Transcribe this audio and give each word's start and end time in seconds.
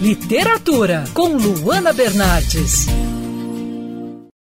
Literatura 0.00 1.02
com 1.12 1.30
Luana 1.36 1.92
Bernardes. 1.92 2.86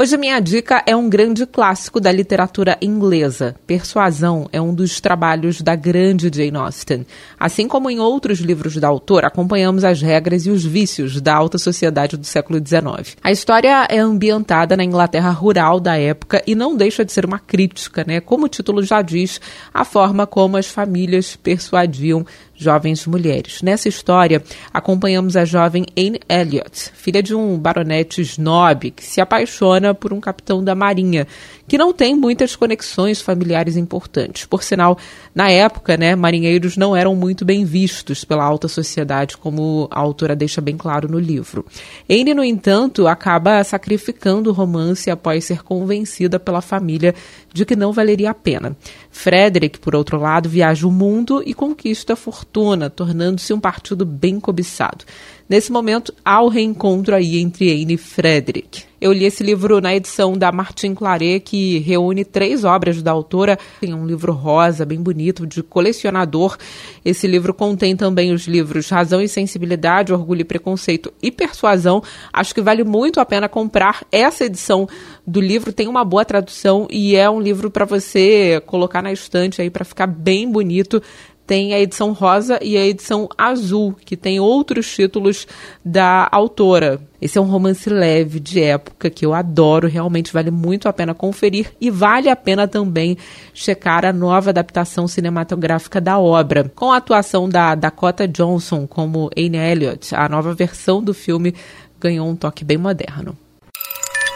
Hoje 0.00 0.16
minha 0.16 0.38
dica 0.38 0.80
é 0.86 0.94
um 0.94 1.08
grande 1.08 1.44
clássico 1.44 1.98
da 2.00 2.12
literatura 2.12 2.78
inglesa. 2.80 3.56
Persuasão 3.66 4.48
é 4.52 4.60
um 4.60 4.72
dos 4.72 5.00
trabalhos 5.00 5.60
da 5.60 5.74
grande 5.74 6.30
Jane 6.32 6.56
Austen. 6.56 7.04
Assim 7.36 7.66
como 7.66 7.90
em 7.90 7.98
outros 7.98 8.38
livros 8.38 8.76
da 8.76 8.86
autora, 8.86 9.26
acompanhamos 9.26 9.82
as 9.82 10.00
regras 10.00 10.46
e 10.46 10.50
os 10.50 10.64
vícios 10.64 11.20
da 11.20 11.34
alta 11.34 11.58
sociedade 11.58 12.16
do 12.16 12.24
século 12.24 12.60
XIX. 12.64 13.16
A 13.20 13.32
história 13.32 13.88
é 13.90 13.98
ambientada 13.98 14.76
na 14.76 14.84
Inglaterra 14.84 15.30
rural 15.30 15.80
da 15.80 15.98
época 15.98 16.44
e 16.46 16.54
não 16.54 16.76
deixa 16.76 17.04
de 17.04 17.10
ser 17.12 17.24
uma 17.24 17.40
crítica, 17.40 18.04
né? 18.06 18.20
Como 18.20 18.44
o 18.44 18.48
título 18.48 18.84
já 18.84 19.02
diz, 19.02 19.40
a 19.74 19.84
forma 19.84 20.28
como 20.28 20.56
as 20.56 20.68
famílias 20.68 21.34
persuadiam 21.34 22.24
jovens 22.58 23.06
mulheres. 23.06 23.62
Nessa 23.62 23.88
história, 23.88 24.42
acompanhamos 24.74 25.36
a 25.36 25.44
jovem 25.44 25.86
Anne 25.96 26.20
Elliot, 26.28 26.90
filha 26.94 27.22
de 27.22 27.34
um 27.34 27.56
baronete 27.56 28.20
snob 28.20 28.90
que 28.90 29.04
se 29.04 29.20
apaixona 29.20 29.94
por 29.94 30.12
um 30.12 30.20
capitão 30.20 30.62
da 30.62 30.74
marinha, 30.74 31.26
que 31.66 31.78
não 31.78 31.92
tem 31.92 32.14
muitas 32.14 32.56
conexões 32.56 33.20
familiares 33.20 33.76
importantes. 33.76 34.44
Por 34.44 34.62
sinal, 34.62 34.98
na 35.34 35.50
época, 35.50 35.96
né, 35.96 36.16
marinheiros 36.16 36.76
não 36.76 36.96
eram 36.96 37.14
muito 37.14 37.44
bem 37.44 37.64
vistos 37.64 38.24
pela 38.24 38.44
alta 38.44 38.66
sociedade, 38.66 39.36
como 39.36 39.86
a 39.90 40.00
autora 40.00 40.34
deixa 40.34 40.60
bem 40.60 40.76
claro 40.76 41.08
no 41.08 41.18
livro. 41.18 41.64
Anne, 42.10 42.34
no 42.34 42.42
entanto, 42.42 43.06
acaba 43.06 43.62
sacrificando 43.62 44.50
o 44.50 44.52
romance 44.52 45.10
após 45.10 45.44
ser 45.44 45.62
convencida 45.62 46.40
pela 46.40 46.60
família 46.60 47.14
de 47.52 47.64
que 47.64 47.76
não 47.76 47.92
valeria 47.92 48.30
a 48.30 48.34
pena. 48.34 48.76
Frederick, 49.10 49.78
por 49.78 49.94
outro 49.94 50.18
lado, 50.18 50.48
viaja 50.48 50.86
o 50.86 50.92
mundo 50.92 51.42
e 51.44 51.54
conquista 51.54 52.14
a 52.14 52.16
fortuna, 52.48 52.90
tornando-se 52.90 53.52
um 53.52 53.60
partido 53.60 54.04
bem 54.04 54.40
cobiçado. 54.40 55.04
Nesse 55.48 55.72
momento, 55.72 56.12
há 56.24 56.42
o 56.42 56.48
reencontro 56.48 57.14
aí 57.14 57.38
entre 57.38 57.70
Anne 57.70 57.94
e 57.94 57.96
Frederick. 57.96 58.82
Eu 59.00 59.12
li 59.12 59.24
esse 59.24 59.42
livro 59.44 59.80
na 59.80 59.94
edição 59.94 60.36
da 60.36 60.50
Martin 60.50 60.92
Claret, 60.92 61.40
que 61.40 61.78
reúne 61.78 62.24
três 62.24 62.64
obras 62.64 63.00
da 63.00 63.12
autora. 63.12 63.56
Tem 63.80 63.94
um 63.94 64.04
livro 64.04 64.32
rosa, 64.32 64.84
bem 64.84 65.00
bonito, 65.00 65.46
de 65.46 65.62
colecionador. 65.62 66.58
Esse 67.04 67.26
livro 67.26 67.54
contém 67.54 67.96
também 67.96 68.32
os 68.32 68.46
livros 68.46 68.90
Razão 68.90 69.22
e 69.22 69.28
Sensibilidade, 69.28 70.12
Orgulho 70.12 70.40
e 70.40 70.44
Preconceito 70.44 71.12
e 71.22 71.30
Persuasão. 71.30 72.02
Acho 72.32 72.54
que 72.54 72.60
vale 72.60 72.82
muito 72.82 73.20
a 73.20 73.24
pena 73.24 73.48
comprar 73.48 74.04
essa 74.10 74.44
edição 74.44 74.88
do 75.26 75.40
livro. 75.40 75.72
Tem 75.72 75.86
uma 75.86 76.04
boa 76.04 76.24
tradução 76.24 76.86
e 76.90 77.14
é 77.14 77.30
um 77.30 77.40
livro 77.40 77.70
para 77.70 77.84
você 77.84 78.60
colocar 78.66 79.00
na 79.00 79.12
estante 79.12 79.62
aí 79.62 79.70
para 79.70 79.84
ficar 79.84 80.08
bem 80.08 80.50
bonito 80.50 81.00
tem 81.48 81.72
a 81.72 81.80
edição 81.80 82.12
rosa 82.12 82.58
e 82.62 82.76
a 82.76 82.86
edição 82.86 83.26
azul, 83.36 83.96
que 84.04 84.18
tem 84.18 84.38
outros 84.38 84.94
títulos 84.94 85.46
da 85.82 86.28
autora. 86.30 87.00
Esse 87.22 87.38
é 87.38 87.40
um 87.40 87.46
romance 87.46 87.88
leve 87.88 88.38
de 88.38 88.60
época 88.60 89.08
que 89.08 89.24
eu 89.24 89.32
adoro, 89.32 89.88
realmente 89.88 90.30
vale 90.30 90.50
muito 90.50 90.90
a 90.90 90.92
pena 90.92 91.14
conferir 91.14 91.72
e 91.80 91.90
vale 91.90 92.28
a 92.28 92.36
pena 92.36 92.68
também 92.68 93.16
checar 93.54 94.04
a 94.04 94.12
nova 94.12 94.50
adaptação 94.50 95.08
cinematográfica 95.08 96.02
da 96.02 96.18
obra, 96.18 96.70
com 96.76 96.92
a 96.92 96.98
atuação 96.98 97.48
da 97.48 97.74
Dakota 97.74 98.28
Johnson 98.28 98.86
como 98.86 99.30
Anne 99.34 99.56
Elliot. 99.56 100.14
A 100.14 100.28
nova 100.28 100.52
versão 100.52 101.02
do 101.02 101.14
filme 101.14 101.54
ganhou 101.98 102.28
um 102.28 102.36
toque 102.36 102.62
bem 102.62 102.76
moderno. 102.76 103.34